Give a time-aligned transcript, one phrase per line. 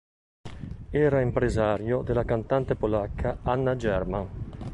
[0.89, 4.29] Era impresario della cantante polacca Anna German.